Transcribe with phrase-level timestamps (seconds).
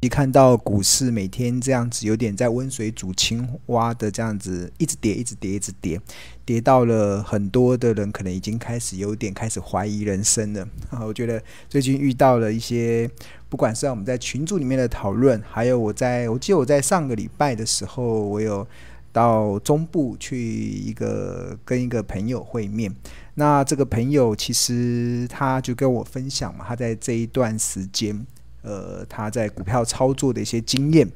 [0.00, 6.00] 一看到股市每天这样子，有点在温水煮青蛙的这样子，一直跌，一直跌，一直跌，
[6.42, 10.66] 跌到了很多的人可能已经开始有点开始怀疑人生了。
[10.88, 13.10] 啊，我觉得最近遇到了一些，
[13.50, 18.66] 不管是我们在群组里面的讨论，还有我在，我记得我在上个礼拜的时候，我有
[19.12, 22.90] 到中部去一个跟一个朋友会面。
[23.34, 28.26] 那这个朋友其实他就跟我分享嘛，他在这一段时间。
[28.62, 31.08] 呃，他在股票操作的一些经验，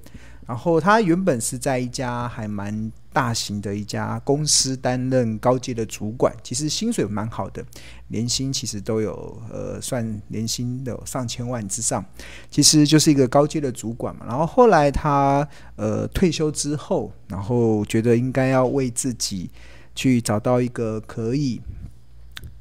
[0.47, 7.65] 然后他原本是在一家还蛮大型的一家公司担任高阶的主管，其实薪水蛮好的，
[8.09, 12.05] 年薪其实都有呃，算年薪的上千万之上，
[12.51, 14.27] 其实就是一个高阶的主管嘛。
[14.27, 19.49] 然后后来他呃退休之后，然后觉得应该要为自己
[19.95, 21.61] 去找到一个可以。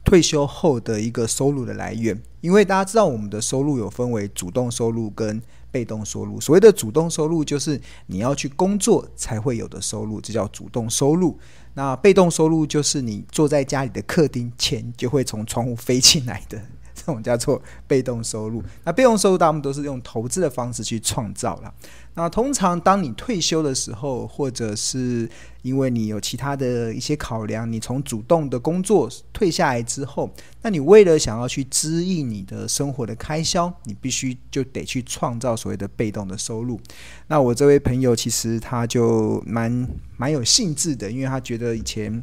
[0.04, 6.40] 退休后的一个收入的来源，因为大家知道我们的收入有分为主动收入跟被动收入。
[6.40, 11.40] 所谓的主动收入就是你要去工作才会有的收入，这叫主动收入。
[11.74, 16.62] 那被动收入就是你坐在家里的客厅，钱就会从窗户飞进来的。
[17.06, 18.64] 这种叫做被动收入。
[18.84, 21.74] 那被动收入，大部分都是用投资的方式去创造了。
[22.16, 25.28] 那通常当你退休的时候，或者是
[25.64, 30.30] 因为你有其他的一些考量，你从主动的工作退下来之后，
[30.62, 36.80] 那你为了想要去支应你的生活的开销，你必须就得去创造所谓的被动的收入。
[37.28, 42.22] 那我这位朋友其实他就蛮蛮有兴致的，因为他觉得以前。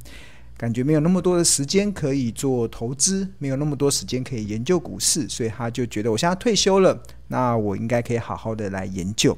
[0.61, 9.34] 感觉没有那么多的时间可以做投资，没有那么多时间可以研究股市，所以他就觉得我现在退休了，那我应该可以好好的来研究。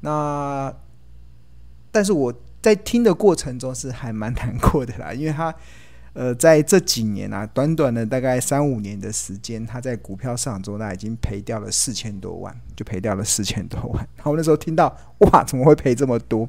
[0.00, 0.70] 那
[1.90, 5.54] 但是我在听的过程中是还蛮难过的啦，因为他
[6.12, 14.06] 呃在这几年啊，短短的大概三五年的时间，他在股票市场中他已经赔掉了四千多万，就赔掉了四千多万。
[14.16, 16.46] 然后那时候听到哇，怎么会赔这么多？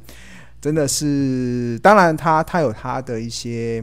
[0.60, 3.82] 真的是，当然他他有他的一些。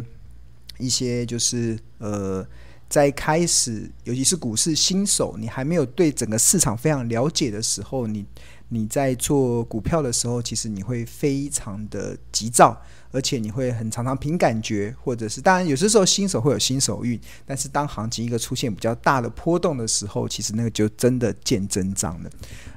[0.78, 2.46] 一些就是呃，
[2.88, 8.24] 在开始，尤其是股市新手，你还没有对整个市场非常了解的时候，你
[8.68, 12.80] 你在做股票的时候，其实你会非常的急躁，
[13.12, 22.30] 而且你会很常常凭感觉，或者是当然有些时候新手会有新手运，但是当行情一个出现比较大的波动的时候，其实那个就真的见真章了。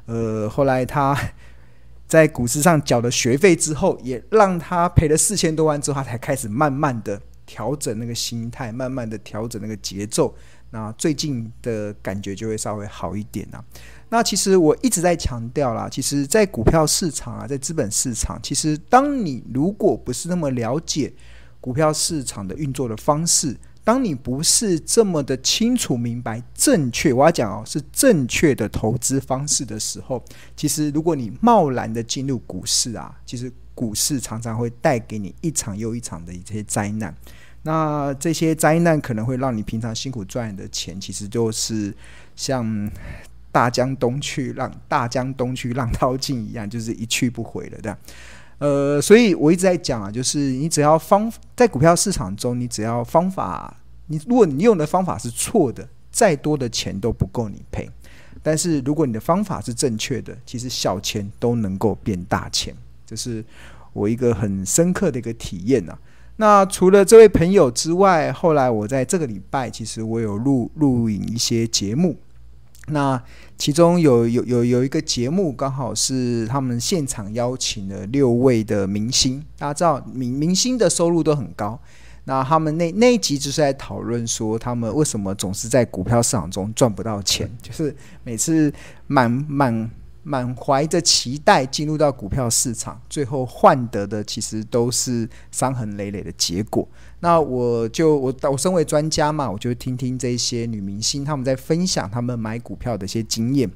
[0.05, 1.15] 呃，后来他
[2.07, 7.21] 在股市上缴了学费之后，也让他赔了四千多万之后，他才开始慢慢的。
[7.49, 10.31] 调整那个心态，慢慢的调整那个节奏，
[10.69, 13.65] 那最近的感觉就会稍微好一点啊。
[14.09, 21.11] 那其实我一直在强调啦，其实，在股票市场啊，在资本市场，其实当你如果不是那么了解
[21.59, 30.23] 股票市场的运作的方式，当你不是这么的清楚明白正确，我要讲哦，是正确的投资方式的时候，
[30.55, 37.15] 其实如果你贸然的进入股市啊，其实股市常常会带给你一场又一场的一些灾难。
[37.61, 41.95] 那这些灾难可能会让你平常辛苦赚的钱，其实就是
[42.35, 42.91] 像
[43.53, 47.97] 大江东去浪大江东去浪淘尽一样，就是一去不回了这样。
[48.57, 53.73] 呃，所以我一直在讲啊，就是你只要方在股票市场中，你只要方法，
[54.07, 57.89] 你如果你用的方法是错的，再多的钱都不够你赔。
[58.43, 62.73] 但是如果你的方法是正确的，其实小钱都能够变大钱，
[63.09, 63.43] 这是
[63.93, 65.97] 我一个很深刻的一个体验啊。
[66.35, 72.15] 那除了这位朋友之外，后来我在这个礼拜，其实我有录录影一些节目。
[72.87, 73.21] 那
[73.57, 79.43] 其中有有有有一个节目，刚好是他们现场邀请了六位的明星。
[79.57, 81.79] 大家知道，明明星的收入都很高。
[82.25, 87.93] 那他们那那一集就是在讨论说，他们为什么总是在股票市场中赚不到钱，就是
[88.23, 88.71] 每次
[89.07, 89.91] 满满。
[90.29, 96.87] 满怀着期待进入到股票市场，最后换得的其实都是伤痕累累的结果。
[97.21, 103.67] 那我就我我身为专家嘛，我就听听这些女明星他们在分享他们买股票的一些经验。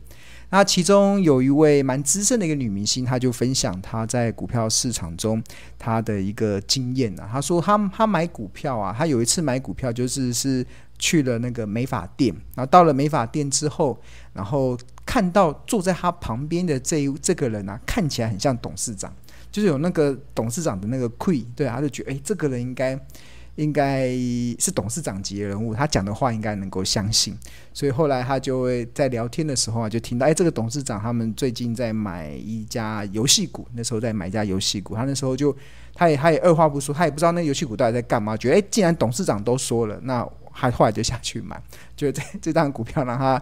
[0.52, 5.44] 那其中有一位蛮资深的一个女明星，她就分享她在股票市场中
[5.80, 7.28] 她的一个经验啊。
[7.32, 10.64] 她说她她买股票啊，她有一次买股票就是是
[11.00, 14.00] 去了那个美发店，然后到了美发店之后，
[14.34, 14.78] 然后。
[15.06, 19.14] 看到坐在他旁边的这一这个人啊，看起来很像董事长，
[19.52, 22.98] 就是有那个董事长的那个气，对，他就觉得哎，这个人应该
[23.56, 24.08] 应该
[24.58, 27.38] 是董事长级的人物，他讲的话应该能够相信。
[27.74, 35.56] 所以后来他就会在聊天的时候啊，就听到哎，这个董事长他们最近在买一家游戏股，那时候在买一家游戏股，他那时候就
[35.94, 41.62] 他也他也二话不说，他也不知道那游戏股到底在干嘛，觉得哎，既然董事长都说了，那他后来就下去买，
[41.96, 43.40] 就这这档股票让他。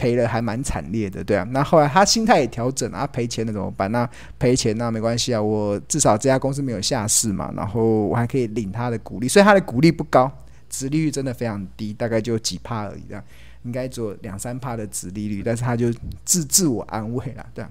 [0.00, 1.46] 赔了还蛮惨烈的，对啊。
[1.50, 3.92] 那后来他心态也调整啊，赔钱了怎么办？
[3.92, 4.08] 那
[4.38, 10.32] 赔钱那没关系啊，我至少这家公司没有下市嘛，然后我还可以领他的股利，所以他的股利不高，
[10.70, 13.22] 殖利率真的非常低，大概就几趴而已，这样
[13.64, 15.92] 应该做两三趴的殖利率，但是他就
[16.24, 17.70] 自自我安慰了，对啊。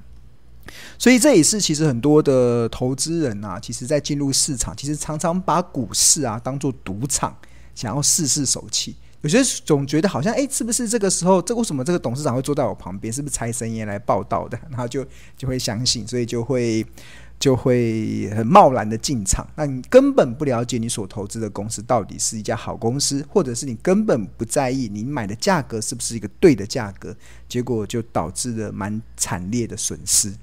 [0.99, 7.35] 所以这也是其实很多的投资人啊，其实在进入市场，其实常常把股市啊当做赌场，
[7.73, 8.95] 想要试试手气。
[9.21, 13.11] 有些总觉得好像，哎，是不是这个时候，这为什么这个董事长会坐在我旁边？
[13.13, 14.57] 是不是财神爷来报道的？
[14.69, 15.05] 然后就
[15.35, 16.85] 就会相信，所以就会
[17.37, 19.45] 就会很贸然的进场。
[19.55, 27.13] 那你根本不了解你所投资的公司到底是一家好公司，或者是你根本不在意你买的价格是不是一个对的价格，
[27.47, 30.33] 结果就导致了蛮惨烈的损失。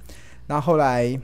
[0.47, 1.19] 那后来，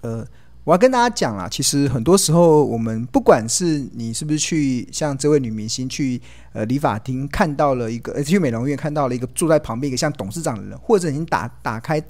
[0.00, 0.26] 呃。
[0.64, 6.22] 我要跟大家讲啦，其实很多时候，我们不管是你是不是去像这位女明星去
[6.52, 12.00] 呃理发厅看到了一个，呃去美容院看到了一个坐在旁边一个像董事长的人，或者你打打开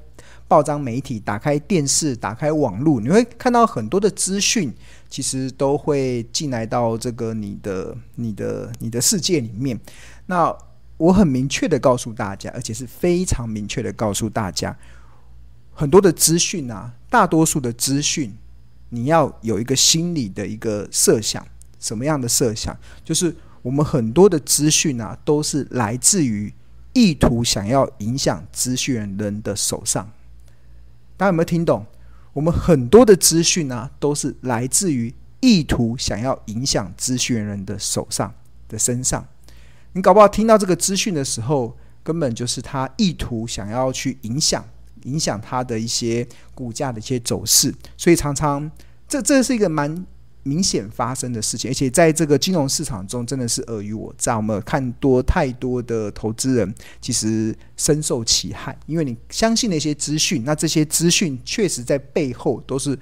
[0.47, 4.71] 报章媒体、打开电视、打开网络，你会看到很多的资讯，
[5.09, 9.79] 其实都会进来到这个你的、你的、你的世界里面。
[10.27, 10.55] 那
[10.97, 14.77] 我很明确的告诉大家，而且是非常明确的告诉大家，
[15.73, 18.31] 很多的资讯啊，大多数的资讯。
[18.93, 21.43] 你要有一个心理的一个设想，
[21.79, 22.77] 什么样的设想？
[23.03, 26.53] 就是我们很多的资讯啊，都是来自于
[26.93, 30.11] 意图想要影响资讯人的手上。
[31.17, 31.83] 大家有没有听懂？
[32.33, 38.31] 我们很多的资讯啊，都是来自于意图想要影响资讯人的手上
[38.67, 39.27] 的身上。
[39.93, 44.63] 你搞不好听到这个资讯的时候，根本就是他意图想要去影响。
[45.03, 48.69] 影响它的一些股价的一些走势，所以常常
[49.07, 50.05] 这这是一个蛮
[50.43, 54.35] 明显发生的事情，而且在这个金融市场中真的是尔虞我诈。
[54.37, 62.97] 我们看多太多的投资人其实深受其害，因为你相信那些资讯，那这些资讯确实在背后都是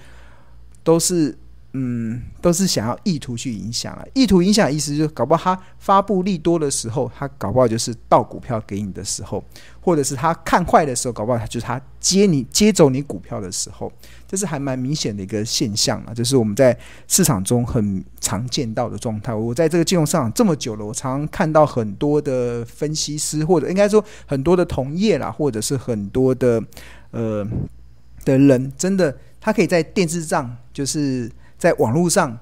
[0.84, 1.38] 都是。
[1.74, 4.04] 嗯，都是想要意图去影响啊。
[4.14, 9.42] 意图影响的意思就是，搞不好他发布利多的时候，他搞不好就是倒股票给你的时候，
[9.80, 13.90] 或者是他看坏的时候，搞不好就是他接你接走你股票的时候，
[14.28, 16.14] 这是还蛮明显的一个现象啊。
[16.14, 16.78] 就是我们在
[17.08, 19.34] 市场中很常见到的状态。
[19.34, 26.62] 我在这个金融市场这么久了，我常常看到很多的分析师，或者应该说很多的同业啦，或者是很多的
[27.12, 27.48] 呃
[28.26, 31.32] 的人，真的他可以在电视上就是。
[31.62, 32.36] 在网络上，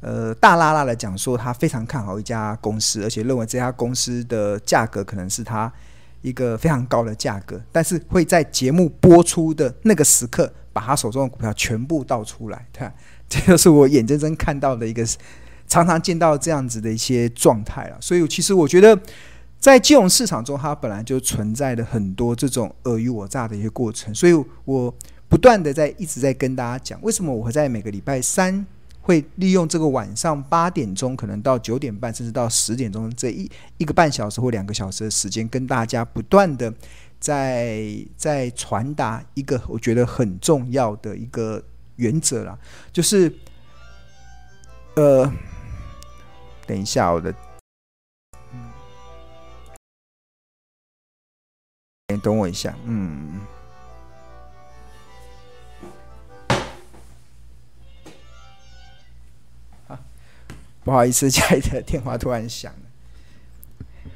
[0.00, 5.70] 呃，大拉拉的讲说他非常看好一家公司，而且认为这家公司的价格可能是他
[6.22, 12.66] 一个非常高的价格，但是会在节目播出的那个时刻，把他手中的股票全部倒出来。
[12.72, 12.90] 看，
[13.28, 15.06] 这就是我眼睁睁看到的一个，
[15.68, 17.98] 常常见到这样子的一些状态了。
[18.00, 18.98] 所以，其实我觉得，
[19.60, 24.32] 在金融市场中，它本来就存在的很多这种尔虞我诈的一些过程，所以
[24.64, 24.94] 我。
[25.28, 28.64] 不断的在一直在跟大家讲，为什么我会在每个礼拜三
[29.00, 36.72] 会利用这个晚上八点钟，可能到九点半，甚至到十点钟这一一个半小时或两个小时的时间，跟大家不断的
[37.18, 37.84] 在
[38.16, 41.62] 在传达一个我觉得很重要的一个
[41.96, 42.56] 原则啦，
[42.92, 43.32] 就是
[44.94, 45.30] 呃，
[46.66, 47.34] 等一下我的，
[52.08, 53.40] 嗯，等我一下，嗯。
[60.84, 62.78] 不好意思，家里的电话突然响了。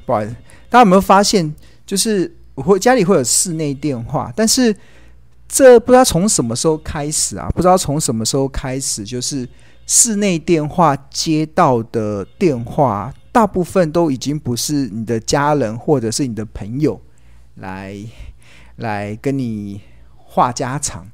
[0.05, 0.37] 不好意思，
[0.69, 1.55] 大家有没有发现，
[1.87, 4.75] 就是我会家里会有室内电话，但是
[5.49, 7.49] 这不知道从什么时候开始啊？
[7.55, 9.49] 不知道从什么时候开始，就是
[9.87, 17.01] 室内电话接到的电话，大部分都已经不是你的家人或者是你的朋友
[17.55, 17.97] 来
[18.77, 19.81] 来跟你
[20.17, 21.07] 话家常。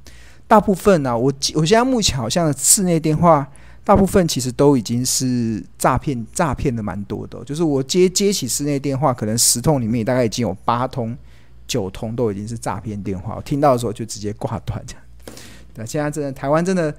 [0.47, 3.49] 大部分呢、我我现在目前好像室内电话。
[3.85, 7.41] 大部分其实都已经是诈骗，诈骗的蛮多的。
[7.45, 11.15] 就是我接接起室内电话，可能十通里面大概已经有八通、
[11.67, 13.35] 九通都已经是诈骗电话。
[13.35, 14.83] 我听到的时候就直接挂断。
[14.87, 15.03] 这样，
[15.75, 16.93] 对，现在真的台湾真的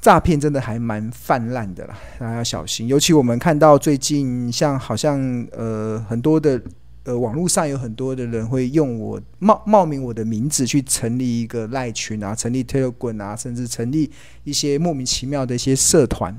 [0.00, 2.86] 诈骗真的还蛮泛滥的啦，大家要小心。
[2.86, 5.20] 尤其我们看到最近像好像
[5.52, 6.62] 呃很多的。
[7.10, 14.08] 呃，网络上有很多的人会用我冒冒名我的名字去成立一个赖群啊，成立推特群啊，甚至成立
[14.44, 16.32] 一些莫名其妙的一些社团。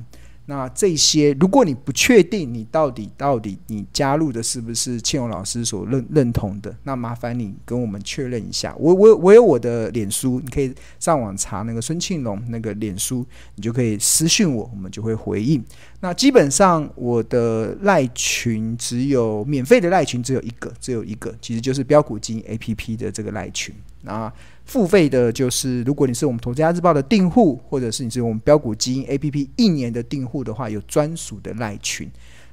[0.48, 8.75] 那这些，如果你不确定你到底到底你加入的是不是庆荣老师所认认同的，那麻烦你跟我们确认一下。
[8.77, 15.63] 我我我有我的脸书，你可以上网查那个孙庆荣那个脸书，你就可以私讯我，我们就会回应。
[16.01, 23.74] 那基本上我的赖群只有免费的赖群只有一个，只有一个，其实就是标股金 APP 的这个赖群。
[24.03, 24.31] 那
[24.65, 32.10] 付费的就是，如果你是我们投资家日报的订户，或者是你是我们标股基因 APP 一年的订户的话，有专属的赖群。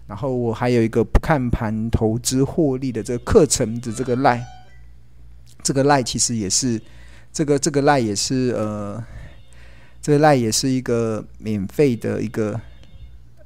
[0.06, 4.42] 然后我还有一个不看盘投资获利的这个课程的这个赖，
[5.62, 6.80] 这个赖其实也是
[7.32, 9.04] 这个这个赖也是呃，
[10.00, 12.60] 这个赖也是一个免费的一个。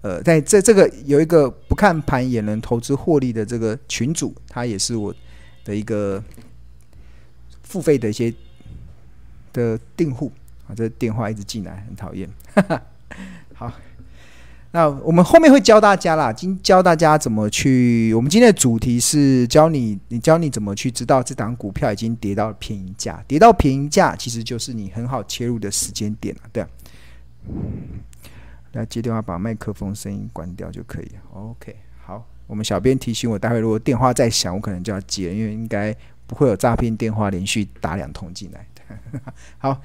[0.02, 5.14] 呃，在这这个有一个不看盘也能投资获利的这个群主，他也是我
[5.64, 6.20] 的一个
[7.72, 8.30] 付费的一些
[9.54, 10.30] 的订户
[10.68, 12.28] 啊，这电话一直进来，很讨厌。
[13.56, 13.72] 好，
[14.72, 18.12] 那我们后面会教大家啦，今教大家怎么去。
[18.12, 26.68] 我们今天的主题是教你，你教你怎么去知道这档股票已经跌到了便宜价，跌到便宜价其实就是你很好切入的时间点了，对啊。
[28.72, 31.10] 来接电话，把麦克风声音关掉就可以。
[31.32, 31.74] OK，
[32.04, 35.94] 好，我们小编提醒我，待会如果电话再响，我可能就要接，因为应该
[36.26, 38.66] 不会有诈骗电话连续打两通进来。
[39.58, 39.80] 好，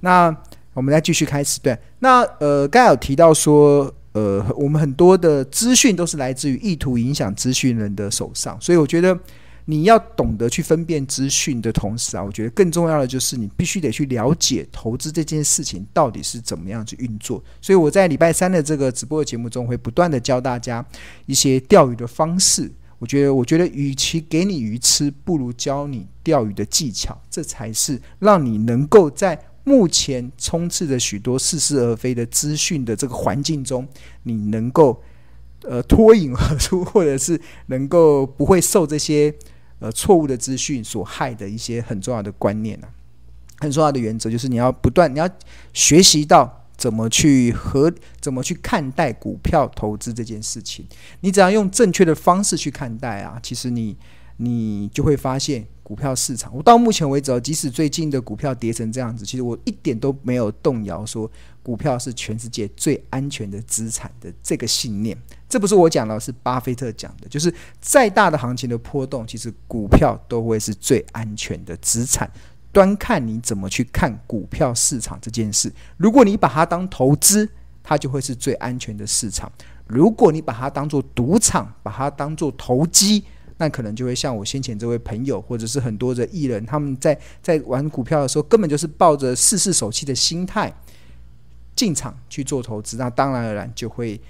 [0.00, 0.34] 那
[0.74, 1.60] 我们再继续开始。
[1.60, 9.18] 对，那呃，刚才有提到说，呃，我们很多的资讯都是来自于意图影响资讯人的手上，所以我觉得。
[9.66, 17.40] 你要懂得去分辨资讯的同时啊，我觉得更重要的就是你必须得去了解投资这件事情到底是怎么样去运作。
[17.60, 20.84] 所以我在礼拜三的这个直播的节目中会不断的教大家
[21.26, 22.68] 一些钓鱼的方式。
[23.00, 33.88] 我觉得，我觉得与其给你鱼吃，不如教你钓鱼的技巧，这才是让你能够在目前充斥着许多似是而非的资讯的这个环境中，
[34.22, 35.02] 你能够
[35.62, 39.34] 呃脱颖而出，或者是能够不会受这些。
[39.82, 42.92] 呃，错误的资讯所害的一些很重要的观念呢、啊，
[43.60, 45.26] 很重要的原则就是你要不断，你要
[45.72, 50.86] 学习到怎么去和怎么去看待股票投资这件事情。
[51.20, 53.94] 你只要用正确的方式去看待啊，其实你
[54.38, 56.50] 你就会发现股票市场。
[56.56, 61.30] 我到目前为止，即使最近的股票跌成这样子，其实我一点都没有动摇说
[61.62, 65.14] 股票是全世界最安全的资产的这个信念。
[65.46, 67.28] 这不是我讲的，是巴菲特讲的。
[67.28, 72.30] 就是再大的行情的波动，其实股票都会是最安全的资产。
[72.72, 75.72] 端看你怎么去看股票市场这件事。
[75.96, 77.48] 如果你把它当投资，
[77.82, 79.48] 它就会是最安全的市场；
[79.86, 83.24] 如果你把它当做赌场，把它当做投机，
[83.58, 90.72] 那可能就会像我先前这位朋友，或者是很多的艺人，他们在在玩股票的时候，根本就是抱着试试手气的心态
[91.74, 94.20] 进场去做投资，那当然而然就会。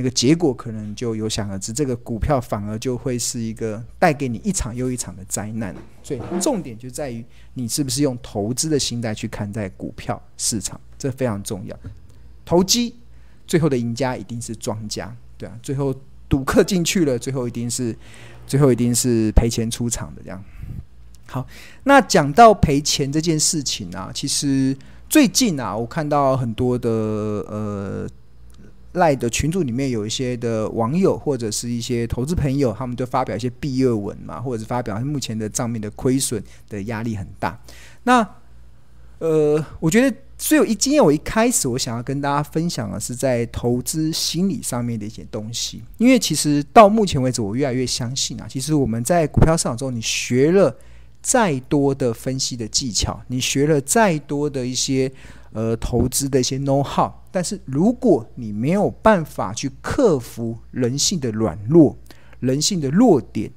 [0.00, 5.76] 那个结果可能就有想而知，这个股票反而就会是一个带给你一场又一场的灾难。
[6.02, 11.78] 所以重点就在于你是不是用投资的心态去看待股票市场，这非常重要。
[12.46, 12.94] 投机
[13.46, 15.94] 最后的赢家一定是庄家，对啊，最后
[16.26, 17.94] 赌客进去了，最后一定是
[18.46, 20.42] 最后一定是赔钱出场的这样。
[21.26, 21.46] 好，
[21.84, 24.74] 那讲到赔钱这件事情啊，其实
[25.10, 28.08] 最近啊，我看到很多的呃。
[28.94, 37.56] 赖的群组里面有一些的网友或者是一些投资朋友，他们都发表一些毕业文嘛，或者是发表目前的账面的亏损的压力很大。
[38.02, 38.26] 那
[39.18, 50.74] 呃，我觉得，所以一今天我一开始我想要跟大家分享的是在投资心理上面的一些东西，因为其实到目前为止，我越来越相信啊，其实我们在股票市场中，你学了
[51.22, 55.12] 再多的分析的技巧，你学了再多的一些。
[55.52, 61.96] 呃，投资的一些 know how，但是如果你没有办法去克服人性的软弱、
[62.38, 63.50] 人性的弱点，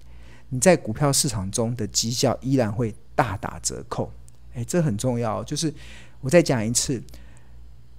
[0.50, 4.12] 你在股票市场中的绩效依然会大打折扣。
[4.56, 5.44] 诶，这很重要。
[5.44, 5.72] 就是
[6.22, 7.00] 我再讲一次，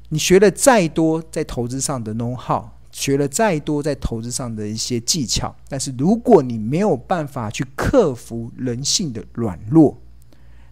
[0.09, 10.01] 你学了再多在投资上的 know how，学了再多在投资上的一些技巧，但是如果你没有办法去克服人性的软弱，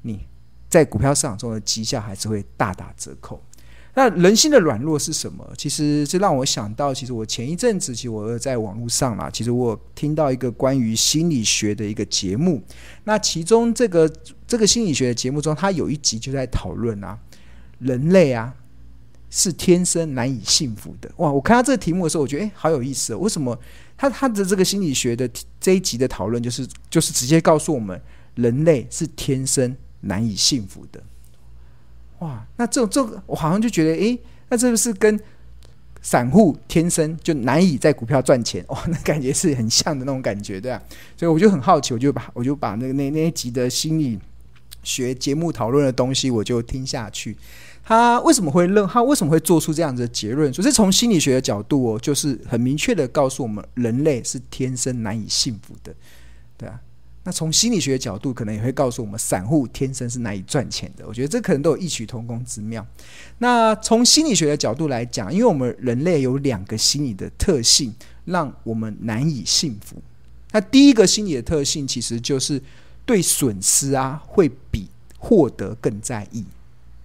[0.02, 0.26] 你。
[0.72, 3.38] 在股票市场中的绩效还是会大打折扣。
[3.94, 5.46] 那人性的软弱是什么？
[5.58, 12.62] 其实这让我想到，其实我前一阵子，其实我在网络上啦，其实我听到一个关于心理学的一个节目。
[13.04, 14.10] 那其中这个
[14.46, 17.18] 这个心理学的节目中，它有一集就在讨论啊，
[17.80, 18.54] 人类啊
[19.28, 21.10] 是天生难以幸福的。
[21.18, 21.30] 哇！
[21.30, 23.18] 我看到这个题目的时候，我觉得诶，好有意思哦。
[23.18, 23.54] 为什么
[23.98, 25.28] 他他的这个心理学的
[25.60, 28.00] 这一集的讨论，就是就是直接告诉我们，
[28.36, 29.76] 人类是天生。
[30.02, 31.02] 难以幸福的，
[32.20, 32.46] 哇！
[32.56, 34.18] 那这这个，我好像就觉得，诶，
[34.48, 35.18] 那这个是跟
[36.00, 40.82] 散户天生就难以在股票赚钱，哇，那感觉是很像的那种感觉，对啊。
[41.16, 44.18] 所以我就很好奇，我就把我就把那个那那一集的心理
[44.82, 47.36] 学节目讨论的东西，我就听下去。
[47.84, 48.86] 他为什么会认？
[48.86, 50.52] 他为什么会做出这样子的结论？
[50.52, 55.94] 所以从心理学的角度哦，就是很明确的告诉我们，人类是天生难以幸福的，
[56.56, 56.80] 对啊。
[57.24, 61.06] 那从心理学的角度，可能也会告诉我们，散户天生是难以赚钱的。
[61.06, 62.84] 我觉得这可能都有异曲同工之妙。
[63.38, 69.96] 那从心理学的角度来讲，因为我们人类有两个心理的特性，让我们难以幸福。
[70.50, 72.60] 那第一个心理的特性，其实就是
[73.06, 76.44] 对损失啊，会比获得更在意。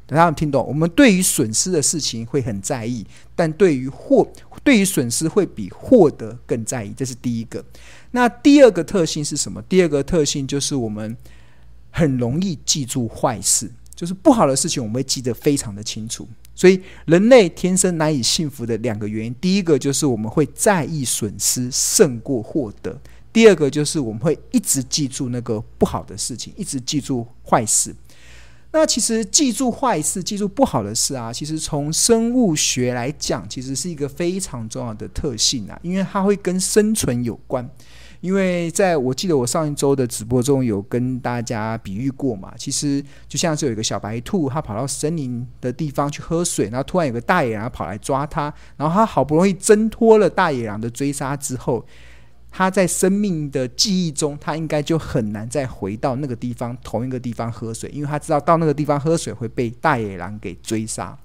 [0.07, 0.65] 大家有听懂？
[0.65, 3.05] 我们对于损失的事情会很在意，
[3.35, 4.25] 但对于获，
[4.63, 6.93] 对于损失会比获得更在意。
[6.95, 7.63] 这是第一个。
[8.11, 9.61] 那第二个特性是什么？
[9.63, 11.15] 第二个特性就是我们
[11.91, 16.27] 很容易记住坏事，就是不好的事情，我们会记得非常的清楚。
[16.55, 22.99] 所以，人类天生难以幸福的两个原因，第一个就是我们会在意损失胜过获得。
[23.31, 27.93] 第二个就是我们会一直记住那个不好的事情，一直记住坏事。
[28.77, 37.67] 那其实记住坏事、记住不好的事啊，其实从生物学来讲，其实是一个非常重要的特性啊，因为它会跟生存有关。
[38.21, 51.83] 因为在我记得我上一周的直播中有跟大家比喻过嘛，其实就像是有一个小白兔，它跑到森林的地方去喝水，然后突然有个大野狼跑来抓它，然后它好不容易挣脱了大野狼的追杀之后。
[52.57, 61.15] 他在生命的记忆中，他应该就很难再回到那个地方，同一个地方喝水，因为他知道到那个地方喝水会被大野狼给追杀。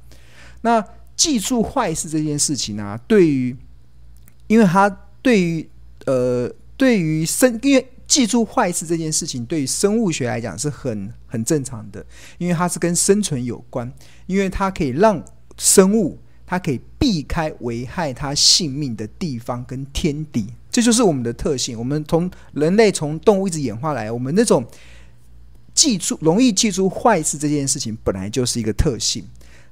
[0.60, 0.84] 那
[1.16, 3.56] 记住坏事这件事情呢、对于，
[4.46, 5.66] 因为他对于
[6.04, 12.04] 呃，对于生，因为记住坏事这件事情，对于生物学来讲是很很正常的，
[12.36, 13.90] 因为它是跟生存有关，
[14.26, 15.24] 因为它可以让
[15.56, 16.18] 生物。
[16.44, 21.78] 它可以避开危害它性命的地方跟天敌，这就是我们的特性。
[21.78, 24.66] 我们从人类从动物一直演化来，我们那种
[25.74, 29.22] 记住容易记住坏事这件事情，本来就是一个特性。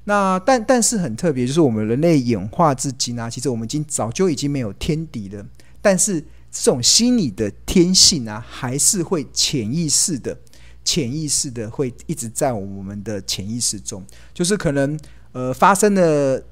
[0.05, 5.45] 那但但是很特别，就是我们人类演化至今啊，其实我们已经早就已经没有天敌了，
[5.81, 6.21] 但是
[6.53, 10.39] 这种心理的天性啊，还是会潜意识的、
[10.85, 14.99] 潜意识的会一直在我们的潜意识中，就是可能
[15.33, 16.45] 呃发生了。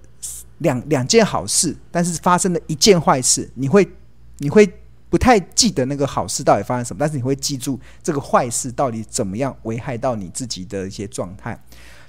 [0.59, 3.89] 两两件好事，但是发生了一件坏事，你会
[4.39, 4.69] 你会
[5.09, 11.59] 不太记得那个好事到底发生什么，但是你会记住这个坏事到底怎么样危害到你自己的一些状态。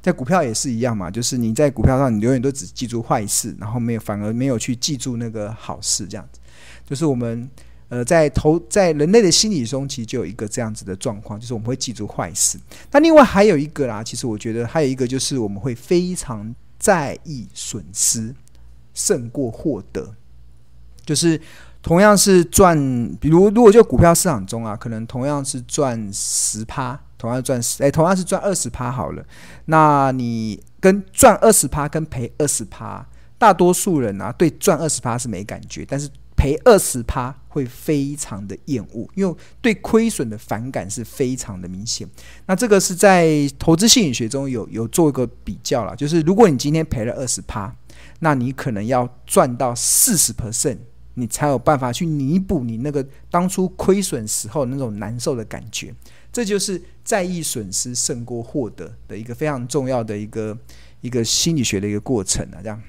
[0.02, 6.39] 在股票也是一样嘛，就是你在股票上，你永远都只记住坏事，然后没有反而没有去记住那个好事，这样子。
[6.86, 7.50] 就是我们
[7.89, 12.58] 呃在投在人类的心理中，其实就有一个这样子的状况，就是我们会记住坏事。
[12.92, 16.56] 那另外还有一个啦，其实我觉得还有一个就是我们会非常。
[16.80, 18.34] 在意损失
[18.94, 20.15] 胜过获得，
[21.04, 21.38] 就是
[21.82, 22.78] 同样是赚，
[23.20, 29.24] 比如如果就股票市场中啊，可能同样是赚十趴，同样赚十，哎，同样是赚二十趴好了。
[29.65, 36.10] 那你跟赚二十趴跟赔二十趴，大多数人啊对赚二十趴是没感觉，但是。
[36.39, 42.08] 赔二十趴会非常的厌恶，因为对亏损的反感是非常的明显。
[42.46, 47.76] 那这个是在投资心理学中有有做一个比较了，就是如果你今天赔了二十趴，
[48.20, 50.78] 那你可能要赚到四十 percent，
[51.15, 55.93] 你才有办法去弥补你那个当初亏损时候那种难受的感觉。
[56.32, 60.58] 这就是在意损失胜过获得的一个非常重要的一个
[61.02, 62.82] 一个心理学的一个过程啊，这样。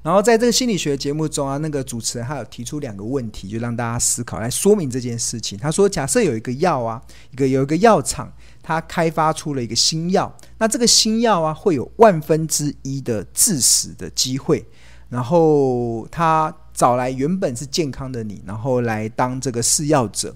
[0.00, 5.58] 然后在这个心理学节目中啊，那个主持人还有提出两个问题，就让大家思考来说明这件事情。
[5.58, 14.64] 他说：“假设有一个药啊，一个有一个药厂，它开发出了一个新药，那这个新药啊会有万分之一的致死的机会。
[15.10, 20.34] 然后他找来原本是健康的你，然后来当这个试药者。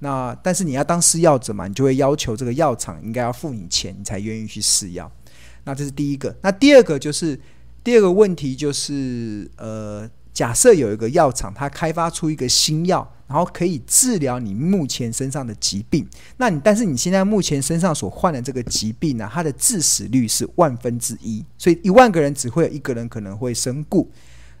[0.00, 5.10] 那但是你要当试药者嘛，你就会要求这个药厂应该要付你钱，你才愿意去试药。
[5.62, 6.36] 那这是第一个。
[6.42, 7.38] 那第二个就是。”
[7.84, 16.08] 第二个问题就是，呃，假设有一个药厂，它开发出一个新药，然后可以治疗你目前身上的疾病。
[16.38, 24.10] 那你但是你现在目前身上所患的这个疾病呢，它的致死率是万分之一，所以一万个人只会有一个人可能会身故。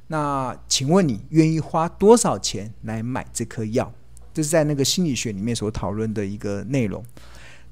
[0.08, 3.92] 那请问你愿意花多少钱来买这颗药？
[4.32, 7.04] 这是在那个心理学里面所讨论的一个内容。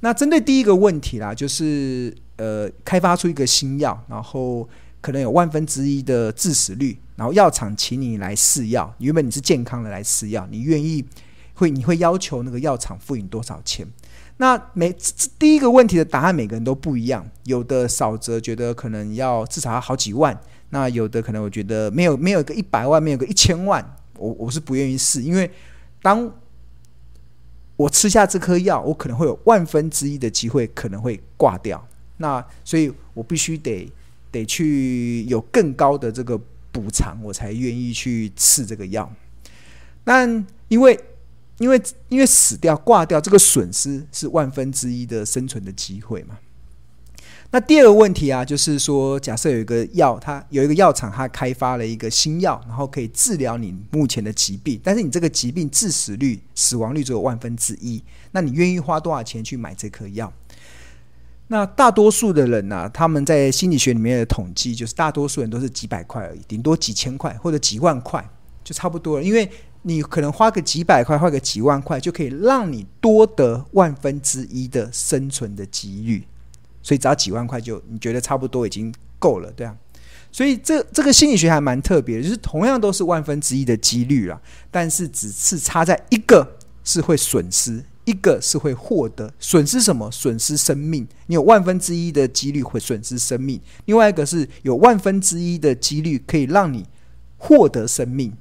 [0.00, 4.68] 那针对第一个问题啦，就是呃，开发出一个新药，然后。
[5.02, 11.04] 可能有万分之一的致死率，然后药厂请你来试药，原本你是健康的来试药，你愿意
[11.54, 13.84] 会你会要求那个药厂付你多少钱？
[14.36, 20.40] 那每这第一个问题的答案每个人都不一样，有的少则觉得可能要至少要好几万，
[20.74, 23.84] 那有的可能我觉得没有没有个一百万，没有个一千万，
[24.16, 25.50] 我我是不愿意试，因为
[26.00, 26.32] 当
[27.76, 31.86] 我吃下这颗药，我可能会有万分之一的机会可能会挂掉。
[32.16, 33.86] 那所以我必须得
[34.30, 39.12] 得去有更高的这个补偿，我才愿意去吃这个药。
[40.02, 40.98] 但因为
[41.58, 46.38] 因为因为死掉挂掉这个损失是万分之一的生存的机会嘛。
[47.54, 60.32] 那第二个问题啊，就是说，假设有一个药，它有一个药厂，它开发了一个新药，然后可以治疗你目前的疾病，但是你这个疾病致死率、死亡率只有万分之一，那你愿意花多少钱去买这颗药？
[61.48, 68.26] 那大多数的人呢、他们在心理学里面的统计，就是大多数人都是几百块而已，顶多几千块或者几万块
[68.64, 69.46] 就差不多了，因为
[69.82, 76.24] 你可能花个几百块，花个几万块，就可以让你多得万分之一的生存的几率。
[76.82, 79.76] 所以只要几万块就你觉得差不多已经够了，对啊。
[80.34, 84.40] 所以这这个心理学还蛮特别的，就是同样都是万分之一的几率啦，
[84.70, 89.30] 但是只是差在一个是会损失，一个是会获得。
[89.38, 90.10] 损失什么？
[90.10, 91.06] 损失生命。
[91.26, 96.86] 你有万分之一的几率会损失生命，另外一个是有万分之一的几率可以让你
[97.36, 98.32] 获得生命，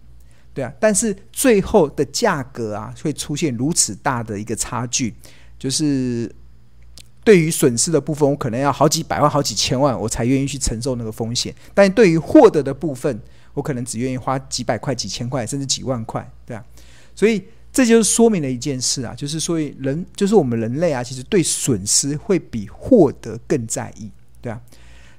[0.54, 0.72] 对啊。
[0.80, 5.14] 但是最后的价格啊，会出现如此大的一个差距，
[5.60, 6.34] 就是。
[7.24, 11.54] 对于损失的部分，我可能要好几百万、好几千万，我才愿意去承受那个风险。
[11.74, 13.20] 但对于获得的部分，
[13.54, 16.66] 我可能只愿意花几百块、几千块，甚至几万块，对啊。
[17.14, 24.10] 所以这就是说明了一件事啊，就是所以人，就是我们人类啊，其实对损失会比获得更在意，
[24.42, 24.60] 对啊。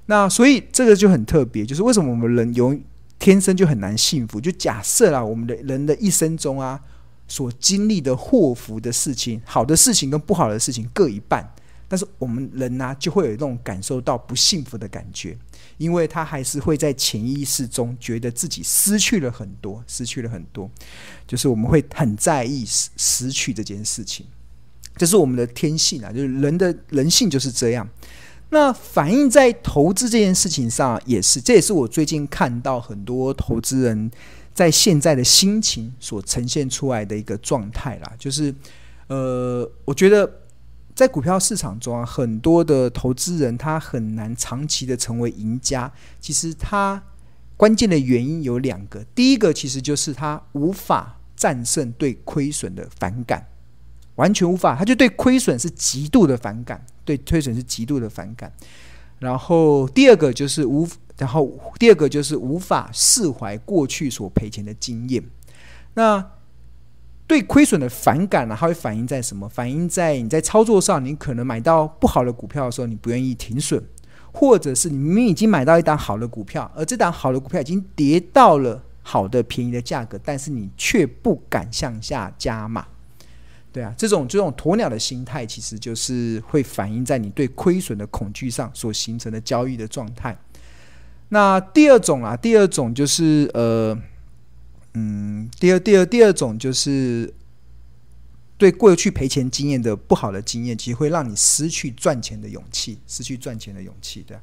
[0.06, 2.76] 那所以这个就很特别，就是为什么我们人有
[3.20, 4.40] 天生就很难幸福？
[4.40, 6.80] 就假设啦，我们的人的一生中啊，
[7.28, 11.48] 所经历的祸福的事情，好的事情跟不好的事情各一半。
[11.92, 15.37] 但是我们人呢、就会有那种感受到不幸福的感觉，
[15.76, 20.70] 因为他还是会在潜意识中觉得自己失去了很多，失去了很多，
[21.26, 24.24] 就是我们会很在意失失去这件事情，
[24.96, 27.87] 这是我们的天性啊，就是人的人性就是这样。
[28.48, 34.11] 那反映在投资这件事情上也是，这也是我最近看到很多投资人
[34.55, 38.55] 在现在的心情所呈现出来的一个状态啦，就是
[39.09, 40.38] 呃，我觉得。
[40.94, 45.90] 在股票市场中啊，很多的投资人他很难长期的成为赢家。
[46.20, 47.02] 其实他
[47.57, 53.46] 关键的原因有两个，第一个其实就是他无法战胜对亏损的反感，
[54.16, 58.52] 完全无法，他就对亏损是极度的反感，对亏损是极度的反感。
[59.18, 65.22] 然后第二个就是无，然后第二个就是无法释怀过去所赔钱的经验。
[65.94, 66.24] 那
[67.33, 69.49] 对亏损的反感呢、它会反映在什么？
[69.49, 73.83] 反映在你在操作上，你可能买到不好的股票的时候，你不愿意停损，
[74.35, 82.85] 或者是你明明已经买到一档好的股票，而这档好的股票已经跌到了好的便宜的价格，但是你却不敢向下加码。
[83.73, 90.37] 对啊，这种这种鸵鸟的心态，其实就是会反映在你对亏损的恐惧上所形成的交易的状态。
[91.31, 93.99] 那第二种啊，第二种就是呃。
[94.94, 97.33] 嗯，第二、第二、第二种就是
[98.59, 104.22] 对过去赔钱经验的不好的经验，其实会让你失去赚钱的勇气，失去赚钱的勇气。
[104.26, 104.37] 对，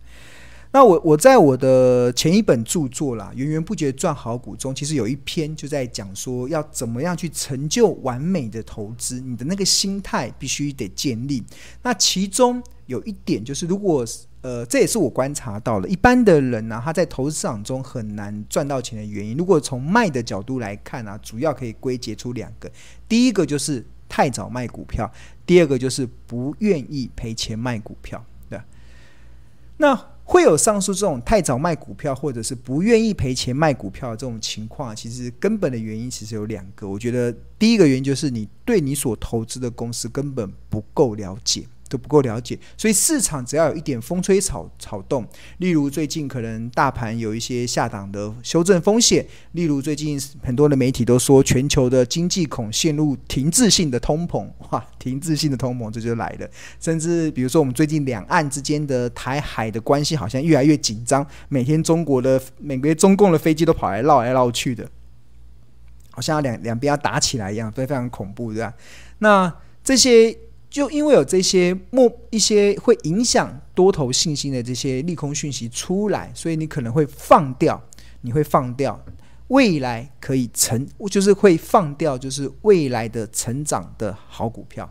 [0.72, 11.44] 那我我在我的前一本著作啦《源源不绝赚好股》中，其实有一篇就在讲说要怎么样去成就完美的投资，你的那个心态必须得建立。
[11.82, 14.06] 那其中有一点就是，如果
[14.42, 19.36] 呃，这也是我观察到了，一般的人呢、他在投资市场中很难赚到钱的原因。
[19.36, 22.72] 如果从卖的角度来看啊，主要可以归结出两个：
[23.08, 25.12] 第一个就是太早卖股票，
[25.46, 28.24] 第二个就是不愿意赔钱卖股票。
[28.50, 28.62] 对，
[29.78, 36.88] 那会有上述这种太早卖股票，或者是不愿意赔钱卖股票这种情况，其实根本的原因其实有两个。
[36.88, 41.64] 我觉得第一个原因就是你对你所投资的公司根本不够了解。
[41.90, 56.48] 都不够了解，所以市场只要有一点风吹草草动，例如最近可能大盘有一些下档的修正风险，例如最近很多的媒体都说全球的经济恐陷入停滞性的通膨， 哇，停滞性的通膨这就来了。
[56.80, 64.88] 甚至比如说我们最近两岸之间的台海的关系好像越来越紧张，每天中国的每个月中共的飞机都跑来绕来绕去的，
[66.12, 68.74] 好像两两边要打起来一样，非非常恐怖，对吧？
[69.18, 69.52] 那
[69.84, 70.38] 这些。
[70.70, 77.82] 就因为有这些莫一些会影响多头信心的这些利空讯息出来，所以你可能会放掉，
[78.22, 79.04] 你会放掉
[79.48, 84.88] 未来可以成，就是会放掉就是未来的成长的好股票，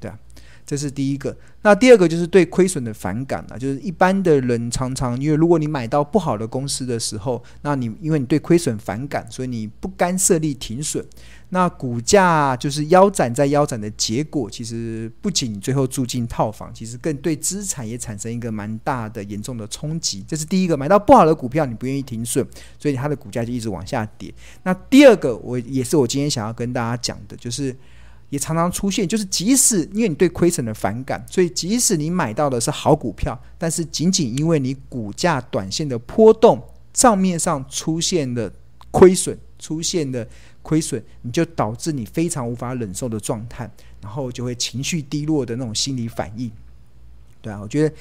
[0.00, 0.18] 对啊，
[0.64, 11.04] 这是第一个，那第二个就是对亏损的反感啊，就是一般的人常常因为如果你买到不好的公司的时候，那你因为你对亏损反感，所以你不干涉力停损，
[11.50, 20.24] 那股价就是腰斩在腰斩的结果，其实不仅最后住进套房，其实更对资产也产生一个蛮大的严重的冲击。
[20.28, 22.46] 这是第一个，买到不好的股票你不愿意停损，
[22.78, 24.32] 所以它的股价就一直往下跌。
[24.62, 27.74] 那第二个，我也是我今天想要跟大家讲的，就是。
[28.30, 38.52] 也常常出现，就是即使因为你对亏损的反感，所以即使你买到的是好股票，但是仅仅因为你股价短线的波动，账面上出现了
[38.90, 40.28] 亏损，出现了
[40.68, 43.70] 亏损，你就导致你非常无法忍受的状态，
[44.02, 46.50] 然后就会情绪低落的那种心理反应。
[47.40, 47.94] 对啊，我觉得。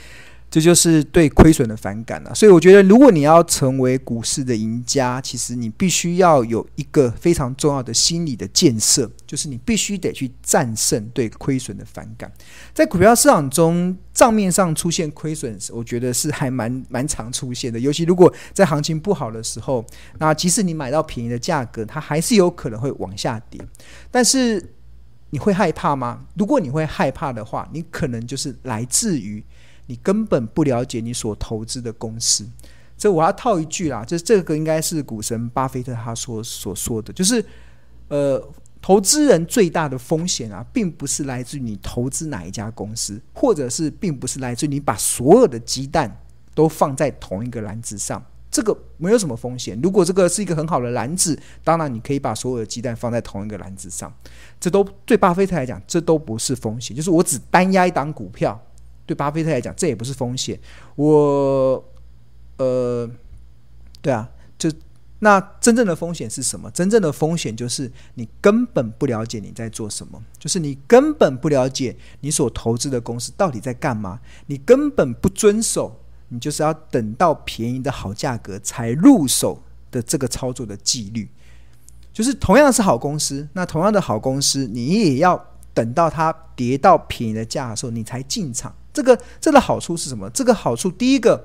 [0.50, 12.32] 这就是对亏损的反感了，所以我觉得，如果你要成为股市的赢家，其实你必须要有一个非常重要的心理的建设，就是你必须得去战胜对亏损的反感。
[12.74, 17.78] 在股票市场中，账面上出现亏损，我觉得是还蛮蛮常出现的。
[17.78, 19.86] 尤其如果在行情不好的时候，
[20.18, 23.60] 那即使你买到便宜的价格，它还是有可能会往下跌。
[24.10, 24.74] 但是
[25.32, 26.26] 你会害怕吗？
[26.36, 29.44] 如果你会害怕的话，你可能就是来自于。
[29.88, 32.45] 你根本不了解你所投资的公司，
[32.97, 37.43] 这我要套一句啦，这这个应该是股神巴菲特他说所说的，就是
[38.10, 38.41] 呃，
[38.82, 46.21] 投资人最大的风险啊，并不是来自于你投资哪一家公司，或者是并不是来自于你把所有的鸡蛋
[46.54, 49.80] 都放在同一个篮子上，这个没有什么风险。
[49.82, 54.13] 如果这个是一个很好的篮子，当然你可以把所有的鸡蛋放在同一个篮子上，
[54.60, 58.60] 这都对巴菲特来讲，这都不是风险，就是我只单押一档股票。
[59.08, 60.60] 对巴菲特来讲，这也不是风险。
[60.96, 61.84] 我，
[62.58, 63.10] 呃，
[64.02, 64.70] 对啊，就
[65.20, 66.70] 那真正的风险是什么？
[66.70, 81.28] 真正的风险就是你根本不了解你在做什么，就是你根本不了解你所投资的公司到底在干嘛，你根本不遵守，你就是要等到便宜的好价格才入手的这个操作的纪律。
[82.13, 85.36] 就是同样是好公司，那同样的好公司，你也要
[85.78, 88.76] 等到它跌到便宜的价的时候，你才进场。
[88.92, 90.28] 这个这个好处是什么？
[90.32, 91.40] 这个好处，第一个，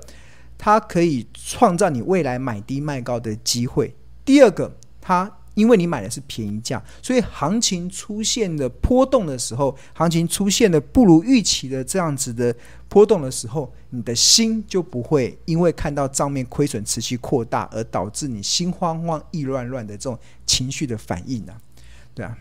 [0.57, 3.93] 它可以创造你未来买低卖高的机会；
[4.25, 12.55] 第二个，它因为你买的是便宜价，所以行情出现的波动的时候，行情出现的不如预期的这样子的
[12.89, 20.17] 波动的时候，你的心就不会因为看到账面亏损持续扩大而导致你心慌慌、意乱乱的这种
[20.47, 21.53] 情绪的反应啊，
[22.15, 22.35] 对啊。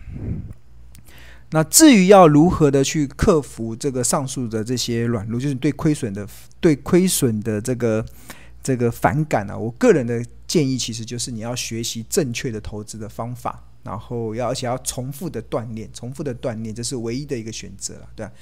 [1.53, 6.27] 那至于要如何的去克服这个上述的这些软路，就是对亏损的
[6.61, 8.05] 对亏损的这个
[8.63, 9.59] 这个反感呢、啊？
[9.59, 18.33] 我个人的建议其实就是你要学习正确的投资的方法，然后要而且要重复的锻炼，重复的锻炼，这是唯一的一个选择了，对吧？